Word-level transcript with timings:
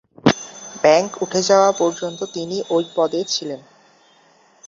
Bank 0.75 1.09
উঠে 1.21 1.41
যাওয়া 1.41 1.71
পর্যন্ত 1.71 2.19
তিনি 2.33 2.57
ওই 2.69 2.83
পদে 2.95 3.21
ছিলেন। 3.23 3.61